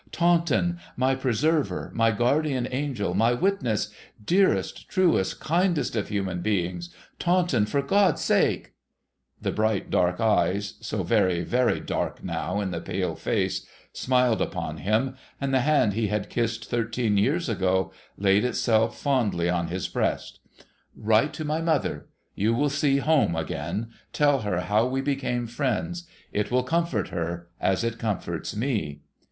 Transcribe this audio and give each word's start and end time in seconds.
* 0.05 0.11
Taunton! 0.11 0.79
My 0.97 1.13
preserver, 1.13 1.91
my 1.93 2.09
guardian 2.09 2.67
angel, 2.71 3.13
my 3.13 3.33
witness! 3.33 3.91
Dearest, 4.25 4.89
truest, 4.89 5.39
kindest 5.39 5.95
of 5.95 6.07
human 6.07 6.41
beings! 6.41 6.89
Taunton! 7.19 7.67
For 7.67 7.83
God's 7.83 8.23
sake!' 8.23 8.73
The 9.43 9.51
bright, 9.51 9.91
dark 9.91 10.19
eyes— 10.19 10.73
so 10.81 11.03
very, 11.03 11.43
very 11.43 11.79
dark 11.79 12.23
now, 12.23 12.59
in 12.61 12.71
the 12.71 12.81
pale 12.81 13.13
face— 13.13 13.63
smiled 13.93 14.41
upon 14.41 14.77
him; 14.77 15.17
and 15.39 15.53
the 15.53 15.59
hand 15.59 15.93
he 15.93 16.07
had 16.07 16.31
kissed 16.31 16.65
thirteen 16.67 17.15
years 17.15 17.47
ago 17.47 17.91
laid 18.17 18.43
itself 18.43 18.99
fondly 18.99 19.51
on 19.51 19.67
his 19.67 19.87
breast.' 19.87 20.39
^Vrite 20.99 21.31
to 21.33 21.45
my 21.45 21.61
mother. 21.61 22.07
You 22.33 22.55
will 22.55 22.69
see 22.71 22.97
Home 22.97 23.35
again. 23.35 23.89
Tell 24.13 24.39
her 24.39 24.61
how 24.61 24.87
we 24.87 25.01
became 25.01 25.45
friends. 25.45 26.07
It 26.33 26.49
will 26.49 26.63
comfort 26.63 27.09
her, 27.09 27.49
as 27.59 27.83
it 27.83 27.99
comforts 27.99 28.55
me.' 28.55 29.01